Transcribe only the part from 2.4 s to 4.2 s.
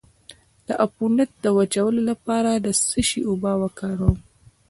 د څه شي اوبه وکاروم؟